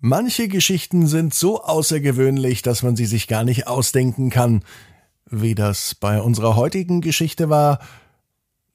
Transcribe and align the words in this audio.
Manche 0.00 0.46
Geschichten 0.46 1.08
sind 1.08 1.34
so 1.34 1.64
außergewöhnlich, 1.64 2.62
dass 2.62 2.84
man 2.84 2.94
sie 2.94 3.06
sich 3.06 3.26
gar 3.26 3.42
nicht 3.42 3.66
ausdenken 3.66 4.30
kann. 4.30 4.62
Wie 5.28 5.56
das 5.56 5.96
bei 5.96 6.22
unserer 6.22 6.54
heutigen 6.54 7.00
Geschichte 7.00 7.50
war, 7.50 7.80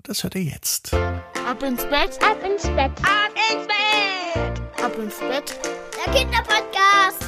das 0.03 0.23
hört 0.23 0.35
ihr 0.35 0.43
jetzt. 0.43 0.93
Ab 0.93 1.63
ins 1.63 1.85
Bett, 1.85 2.21
ab 2.21 2.37
ins 2.45 2.63
Bett, 2.63 2.91
ab 3.03 3.31
ins 3.53 3.67
Bett, 3.67 4.61
ab 4.83 4.91
ins 5.01 5.17
Bett. 5.19 5.57
Der 6.05 6.13
Kinderpodcast. 6.13 7.23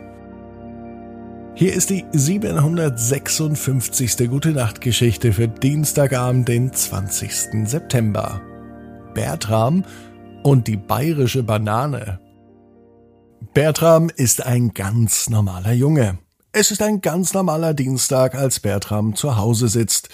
Hier 1.55 1.73
ist 1.73 1.91
die 1.91 2.05
756. 2.11 4.29
Gute 4.29 4.51
Nacht 4.51 4.81
Geschichte 4.81 5.33
für 5.33 5.47
Dienstagabend, 5.47 6.49
den 6.49 6.73
20. 6.73 7.69
September. 7.69 8.41
Bertram 9.15 9.85
und 10.43 10.67
die 10.69 10.77
bayerische 10.77 11.43
Banane. 11.43 12.21
Bertram 13.55 14.11
ist 14.11 14.45
ein 14.45 14.75
ganz 14.75 15.29
normaler 15.29 15.73
Junge. 15.73 16.19
Es 16.53 16.71
ist 16.71 16.83
ein 16.83 17.01
ganz 17.01 17.35
normaler 17.35 17.75
Dienstag, 17.75 18.35
als 18.35 18.61
Bertram 18.61 19.15
zu 19.15 19.37
Hause 19.37 19.69
sitzt. 19.69 20.09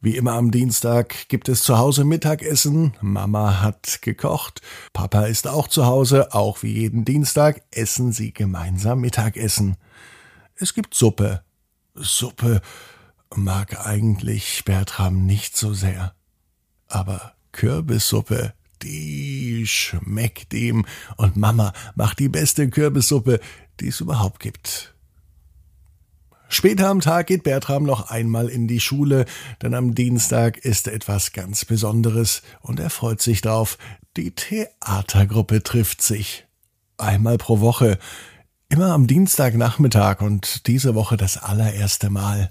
Wie 0.00 0.16
immer 0.16 0.32
am 0.32 0.50
Dienstag 0.50 1.28
gibt 1.28 1.48
es 1.48 1.62
zu 1.62 1.78
Hause 1.78 2.04
Mittagessen, 2.04 2.94
Mama 3.00 3.62
hat 3.62 4.00
gekocht, 4.00 4.60
Papa 4.92 5.22
ist 5.22 5.48
auch 5.48 5.66
zu 5.66 5.86
Hause, 5.86 6.32
auch 6.34 6.62
wie 6.62 6.72
jeden 6.72 7.04
Dienstag 7.04 7.62
essen 7.72 8.12
sie 8.12 8.32
gemeinsam 8.32 9.00
Mittagessen. 9.00 9.76
Es 10.54 10.72
gibt 10.72 10.94
Suppe. 10.94 11.42
Suppe 11.94 12.60
mag 13.34 13.84
eigentlich 13.86 14.64
Bertram 14.64 15.26
nicht 15.26 15.56
so 15.56 15.74
sehr. 15.74 16.14
Aber 16.86 17.32
Kürbissuppe, 17.50 18.54
die 18.82 19.66
schmeckt 19.66 20.54
ihm 20.54 20.86
und 21.16 21.36
Mama 21.36 21.72
macht 21.94 22.18
die 22.18 22.28
beste 22.28 22.68
Kürbissuppe, 22.68 23.40
die 23.80 23.88
es 23.88 24.00
überhaupt 24.00 24.40
gibt. 24.40 24.94
Später 26.50 26.88
am 26.88 27.00
Tag 27.00 27.26
geht 27.26 27.42
Bertram 27.42 27.84
noch 27.84 28.10
einmal 28.10 28.48
in 28.48 28.68
die 28.68 28.80
Schule, 28.80 29.26
denn 29.60 29.74
am 29.74 29.94
Dienstag 29.94 30.56
ist 30.56 30.88
etwas 30.88 31.32
ganz 31.32 31.66
Besonderes 31.66 32.42
und 32.62 32.80
er 32.80 32.88
freut 32.88 33.20
sich 33.20 33.42
drauf. 33.42 33.76
Die 34.16 34.30
Theatergruppe 34.30 35.62
trifft 35.62 36.00
sich. 36.00 36.46
Einmal 36.96 37.36
pro 37.36 37.60
Woche. 37.60 37.98
Immer 38.70 38.92
am 38.92 39.06
Dienstagnachmittag 39.06 40.22
und 40.22 40.66
diese 40.66 40.94
Woche 40.94 41.16
das 41.16 41.36
allererste 41.36 42.08
Mal. 42.08 42.50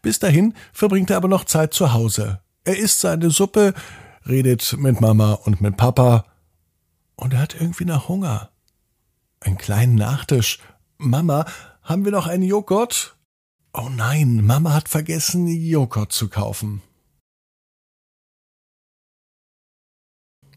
Bis 0.00 0.18
dahin 0.18 0.54
verbringt 0.72 1.10
er 1.10 1.18
aber 1.18 1.28
noch 1.28 1.44
Zeit 1.44 1.74
zu 1.74 1.92
Hause. 1.92 2.40
Er 2.64 2.78
isst 2.78 3.00
seine 3.00 3.30
Suppe, 3.30 3.74
redet 4.28 4.76
mit 4.78 5.00
Mama 5.00 5.32
und 5.32 5.60
mit 5.60 5.76
Papa 5.76 6.24
und 7.16 7.34
er 7.34 7.40
hat 7.40 7.54
irgendwie 7.54 7.84
nach 7.84 8.08
Hunger. 8.08 8.50
Einen 9.40 9.58
kleinen 9.58 9.94
Nachtisch. 9.94 10.58
Mama, 10.98 11.46
haben 11.82 12.04
wir 12.04 12.12
noch 12.12 12.26
einen 12.26 12.42
Joghurt? 12.42 13.16
Oh 13.72 13.88
nein, 13.88 14.44
Mama 14.44 14.74
hat 14.74 14.88
vergessen, 14.88 15.46
Joghurt 15.46 16.12
zu 16.12 16.28
kaufen. 16.28 16.82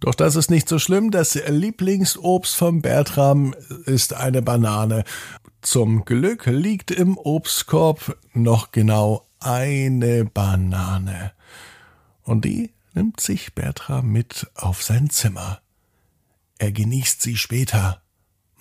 Doch 0.01 0.15
das 0.15 0.35
ist 0.35 0.49
nicht 0.49 0.67
so 0.67 0.79
schlimm. 0.79 1.11
Das 1.11 1.35
Lieblingsobst 1.35 2.55
von 2.55 2.81
Bertram 2.81 3.53
ist 3.85 4.13
eine 4.13 4.41
Banane. 4.41 5.03
Zum 5.61 6.05
Glück 6.05 6.47
liegt 6.47 6.89
im 6.89 7.17
Obstkorb 7.17 8.17
noch 8.33 8.71
genau 8.71 9.27
eine 9.39 10.25
Banane. 10.25 11.33
Und 12.23 12.45
die 12.45 12.71
nimmt 12.94 13.19
sich 13.19 13.53
Bertram 13.53 14.12
mit 14.12 14.50
auf 14.56 14.84
sein 14.84 15.09
Zimmer. 15.09 15.62
Er 16.57 16.72
genießt 16.72 17.22
sie 17.22 17.38
später. 17.38 18.02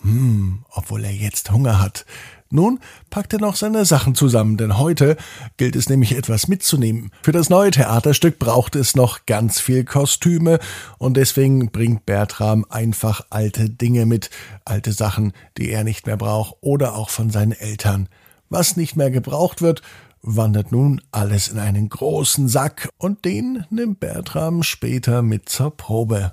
Hm, 0.02 0.64
obwohl 0.70 1.04
er 1.04 1.12
jetzt 1.12 1.50
Hunger 1.50 1.80
hat. 1.80 2.06
Nun 2.52 2.80
packt 3.10 3.32
er 3.32 3.38
noch 3.38 3.54
seine 3.54 3.84
Sachen 3.84 4.16
zusammen, 4.16 4.56
denn 4.56 4.76
heute 4.76 5.16
gilt 5.56 5.76
es 5.76 5.88
nämlich 5.88 6.16
etwas 6.16 6.48
mitzunehmen. 6.48 7.12
Für 7.22 7.30
das 7.30 7.48
neue 7.48 7.70
Theaterstück 7.70 8.40
braucht 8.40 8.74
es 8.74 8.96
noch 8.96 9.24
ganz 9.26 9.60
viel 9.60 9.84
Kostüme 9.84 10.58
und 10.98 11.16
deswegen 11.16 11.70
bringt 11.70 12.06
Bertram 12.06 12.66
einfach 12.68 13.24
alte 13.30 13.70
Dinge 13.70 14.04
mit, 14.04 14.30
alte 14.64 14.92
Sachen, 14.92 15.32
die 15.58 15.70
er 15.70 15.84
nicht 15.84 16.06
mehr 16.06 16.16
braucht 16.16 16.56
oder 16.60 16.96
auch 16.96 17.10
von 17.10 17.30
seinen 17.30 17.52
Eltern. 17.52 18.08
Was 18.48 18.76
nicht 18.76 18.96
mehr 18.96 19.12
gebraucht 19.12 19.62
wird, 19.62 19.82
wandert 20.22 20.72
nun 20.72 21.00
alles 21.12 21.48
in 21.48 21.58
einen 21.58 21.88
großen 21.88 22.48
Sack 22.48 22.90
und 22.98 23.24
den 23.24 23.64
nimmt 23.70 24.00
Bertram 24.00 24.62
später 24.62 25.22
mit 25.22 25.48
zur 25.48 25.76
Probe. 25.76 26.32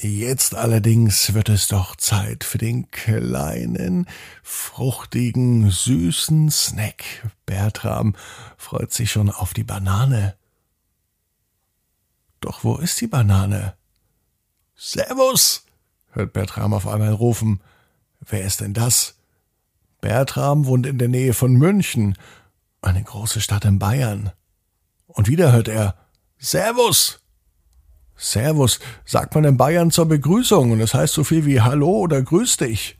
Jetzt 0.00 0.54
allerdings 0.54 1.34
wird 1.34 1.48
es 1.48 1.66
doch 1.66 1.96
Zeit 1.96 2.44
für 2.44 2.58
den 2.58 2.88
kleinen, 2.90 4.06
fruchtigen, 4.44 5.70
süßen 5.70 6.50
Snack. 6.50 7.28
Bertram 7.46 8.14
freut 8.56 8.92
sich 8.92 9.10
schon 9.10 9.28
auf 9.28 9.54
die 9.54 9.64
Banane. 9.64 10.36
Doch 12.40 12.62
wo 12.62 12.76
ist 12.76 13.00
die 13.00 13.08
Banane? 13.08 13.74
Servus! 14.76 15.64
hört 16.12 16.32
Bertram 16.32 16.72
auf 16.72 16.86
einmal 16.86 17.12
rufen. 17.12 17.60
Wer 18.20 18.42
ist 18.44 18.60
denn 18.60 18.74
das? 18.74 19.16
Bertram 20.00 20.66
wohnt 20.66 20.86
in 20.86 20.98
der 20.98 21.08
Nähe 21.08 21.34
von 21.34 21.54
München 21.54 22.16
eine 22.82 23.02
große 23.02 23.40
Stadt 23.40 23.64
in 23.64 23.78
Bayern. 23.78 24.32
Und 25.06 25.28
wieder 25.28 25.52
hört 25.52 25.68
er 25.68 25.96
Servus. 26.38 27.20
Servus 28.16 28.80
sagt 29.04 29.34
man 29.34 29.44
in 29.44 29.56
Bayern 29.56 29.90
zur 29.90 30.06
Begrüßung 30.06 30.72
und 30.72 30.80
es 30.80 30.90
das 30.90 31.00
heißt 31.00 31.14
so 31.14 31.24
viel 31.24 31.46
wie 31.46 31.60
Hallo 31.60 31.90
oder 31.90 32.22
Grüß 32.22 32.58
dich. 32.58 32.98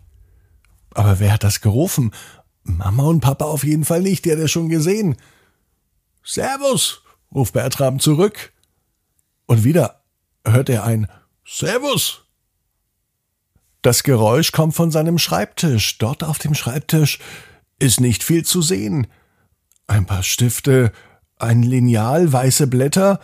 Aber 0.94 1.20
wer 1.20 1.32
hat 1.32 1.44
das 1.44 1.60
gerufen? 1.60 2.12
Mama 2.62 3.04
und 3.04 3.20
Papa 3.20 3.44
auf 3.44 3.64
jeden 3.64 3.84
Fall 3.84 4.02
nicht, 4.02 4.24
die 4.24 4.32
hat 4.32 4.38
er 4.38 4.48
schon 4.48 4.68
gesehen. 4.68 5.16
Servus, 6.24 7.02
ruft 7.34 7.52
Bertram 7.52 7.98
zurück. 7.98 8.52
Und 9.46 9.64
wieder 9.64 10.02
hört 10.44 10.68
er 10.68 10.84
ein 10.84 11.08
Servus. 11.46 12.24
Das 13.82 14.02
Geräusch 14.02 14.52
kommt 14.52 14.74
von 14.74 14.90
seinem 14.90 15.18
Schreibtisch. 15.18 15.98
Dort 15.98 16.22
auf 16.24 16.38
dem 16.38 16.54
Schreibtisch 16.54 17.18
ist 17.78 18.00
nicht 18.00 18.24
viel 18.24 18.44
zu 18.44 18.60
sehen 18.60 19.06
ein 19.88 20.06
paar 20.06 20.22
Stifte, 20.22 20.92
ein 21.38 21.62
Lineal, 21.62 22.32
weiße 22.32 22.68
Blätter 22.68 23.18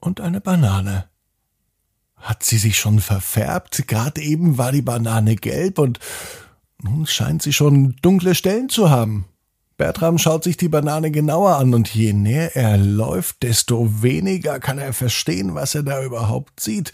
und 0.00 0.20
eine 0.20 0.40
Banane. 0.40 1.06
Hat 2.16 2.42
sie 2.42 2.58
sich 2.58 2.78
schon 2.78 3.00
verfärbt? 3.00 3.86
Gerade 3.88 4.20
eben 4.20 4.58
war 4.58 4.72
die 4.72 4.82
Banane 4.82 5.36
gelb 5.36 5.78
und 5.78 5.98
nun 6.82 7.06
scheint 7.06 7.42
sie 7.42 7.52
schon 7.52 7.96
dunkle 8.02 8.34
Stellen 8.34 8.68
zu 8.68 8.90
haben. 8.90 9.26
Bertram 9.76 10.18
schaut 10.18 10.44
sich 10.44 10.56
die 10.56 10.68
Banane 10.68 11.10
genauer 11.10 11.56
an 11.56 11.74
und 11.74 11.92
je 11.92 12.12
näher 12.12 12.54
er 12.54 12.78
läuft, 12.78 13.42
desto 13.42 14.02
weniger 14.02 14.60
kann 14.60 14.78
er 14.78 14.92
verstehen, 14.92 15.54
was 15.54 15.74
er 15.74 15.82
da 15.82 16.02
überhaupt 16.04 16.60
sieht. 16.60 16.92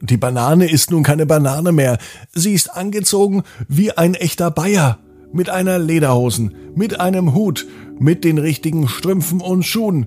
Die 0.00 0.16
Banane 0.16 0.68
ist 0.68 0.90
nun 0.90 1.02
keine 1.02 1.24
Banane 1.24 1.72
mehr. 1.72 1.98
Sie 2.32 2.52
ist 2.52 2.68
angezogen 2.68 3.44
wie 3.68 3.92
ein 3.92 4.14
echter 4.14 4.50
Bayer. 4.50 4.98
Mit 5.34 5.50
einer 5.50 5.80
Lederhosen, 5.80 6.54
mit 6.76 7.00
einem 7.00 7.34
Hut, 7.34 7.66
mit 7.98 8.22
den 8.22 8.38
richtigen 8.38 8.86
Strümpfen 8.88 9.40
und 9.40 9.64
Schuhen. 9.64 10.06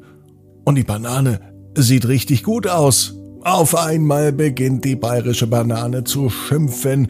Und 0.63 0.75
die 0.75 0.83
Banane 0.83 1.41
sieht 1.75 2.07
richtig 2.07 2.43
gut 2.43 2.65
aus. 2.65 3.13
Auf 3.41 3.75
einmal 3.75 4.31
beginnt 4.31 4.85
die 4.85 4.95
bayerische 4.95 5.45
Banane 5.45 6.05
zu 6.05 6.29
schimpfen. 6.29 7.09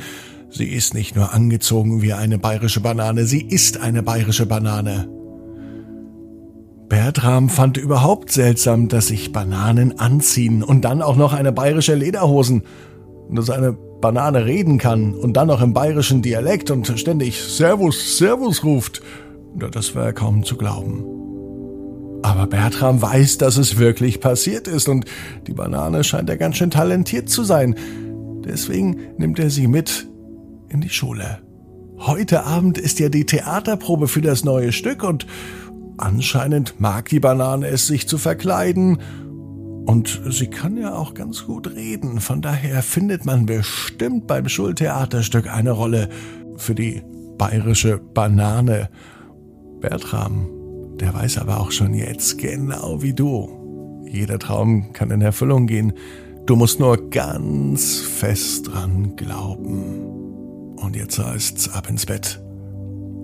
Sie 0.49 0.65
ist 0.65 0.95
nicht 0.95 1.15
nur 1.15 1.31
angezogen 1.31 2.01
wie 2.01 2.13
eine 2.13 2.39
bayerische 2.39 2.79
Banane, 2.79 3.25
sie 3.25 3.41
ist 3.41 3.79
eine 3.79 4.01
bayerische 4.01 4.47
Banane. 4.47 5.07
Bertram 6.89 7.49
fand 7.49 7.77
überhaupt 7.77 8.31
seltsam, 8.31 8.87
dass 8.87 9.07
sich 9.07 9.31
Bananen 9.31 9.99
anziehen 9.99 10.63
und 10.63 10.85
dann 10.85 11.03
auch 11.03 11.17
noch 11.17 11.33
eine 11.33 11.51
bayerische 11.51 11.93
Lederhosen. 11.93 12.63
Dass 13.29 13.51
eine 13.51 13.77
Banane 14.01 14.45
reden 14.45 14.77
kann 14.77 15.15
und 15.15 15.33
dann 15.33 15.47
noch 15.47 15.61
im 15.61 15.73
bayerischen 15.73 16.21
Dialekt 16.21 16.69
und 16.69 16.87
ständig 16.99 17.41
Servus, 17.41 18.17
Servus 18.17 18.63
ruft. 18.63 19.01
Das 19.71 19.95
war 19.95 20.13
kaum 20.13 20.43
zu 20.43 20.55
glauben. 20.55 21.03
Aber 22.21 22.47
Bertram 22.47 23.01
weiß, 23.01 23.37
dass 23.37 23.57
es 23.57 23.77
wirklich 23.77 24.19
passiert 24.19 24.67
ist 24.67 24.87
und 24.89 25.05
die 25.47 25.53
Banane 25.53 26.03
scheint 26.03 26.29
er 26.29 26.37
ganz 26.37 26.57
schön 26.57 26.71
talentiert 26.71 27.29
zu 27.29 27.43
sein. 27.43 27.75
Deswegen 28.45 28.97
nimmt 29.17 29.39
er 29.39 29.49
sie 29.49 29.67
mit 29.67 30.07
in 30.69 30.81
die 30.81 30.89
Schule. 30.89 31.39
Heute 31.99 32.43
Abend 32.43 32.77
ist 32.77 32.99
ja 32.99 33.09
die 33.09 33.25
Theaterprobe 33.25 34.07
für 34.07 34.21
das 34.21 34.43
neue 34.43 34.71
Stück 34.71 35.03
und 35.03 35.25
anscheinend 35.97 36.79
mag 36.79 37.09
die 37.09 37.19
Banane 37.19 37.67
es 37.67 37.87
sich 37.87 38.07
zu 38.07 38.17
verkleiden. 38.17 38.99
Und 39.87 40.21
sie 40.29 40.47
kann 40.47 40.75
ja 40.75 40.93
auch 40.93 41.13
ganz 41.13 41.45
gut 41.45 41.73
reden, 41.73 42.19
von 42.19 42.41
daher 42.41 42.83
findet 42.83 43.25
man 43.25 43.45
bestimmt 43.45 44.27
beim 44.27 44.49
Schultheaterstück 44.49 45.51
eine 45.51 45.71
Rolle 45.71 46.09
für 46.57 46.75
die 46.75 47.01
bayerische 47.37 47.97
Banane. 47.97 48.89
Bertram, 49.79 50.49
der 50.99 51.13
weiß 51.13 51.37
aber 51.37 51.61
auch 51.61 51.71
schon 51.71 51.93
jetzt 51.93 52.37
genau 52.37 53.01
wie 53.01 53.13
du. 53.13 54.03
Jeder 54.11 54.39
Traum 54.39 54.91
kann 54.91 55.09
in 55.09 55.21
Erfüllung 55.21 55.67
gehen. 55.67 55.93
Du 56.45 56.57
musst 56.57 56.81
nur 56.81 57.09
ganz 57.09 57.95
fest 57.95 58.67
dran 58.67 59.15
glauben. 59.15 60.03
Und 60.75 60.97
jetzt 60.97 61.17
heißt's 61.17 61.69
ab 61.69 61.89
ins 61.89 62.05
Bett. 62.05 62.41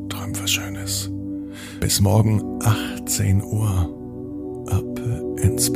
Träum 0.08 0.32
was 0.42 0.52
Schönes. 0.52 1.12
Bis 1.82 2.00
morgen 2.00 2.42
18 2.64 3.44
Uhr. 3.44 4.00
Ab 4.70 5.02
ins 5.42 5.72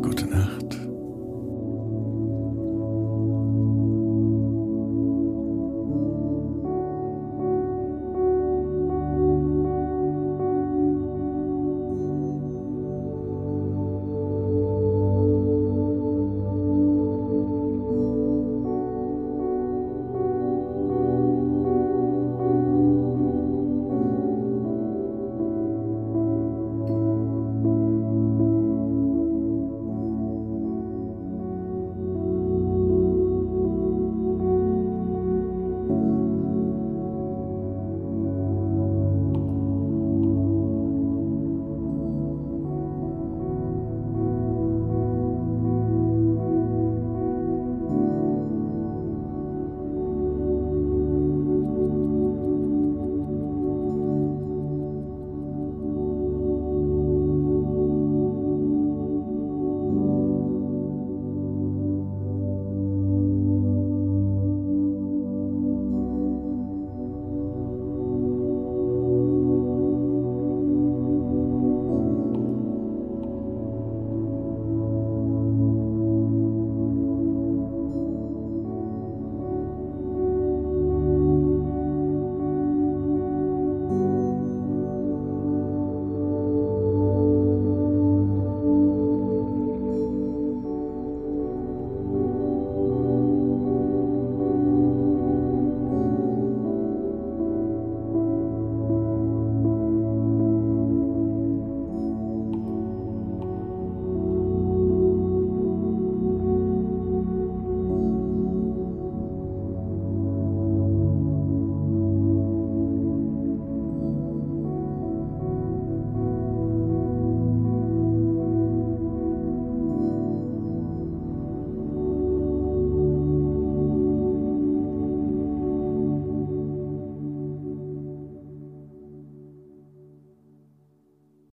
Gute 0.00 0.26
Nacht. 0.26 0.57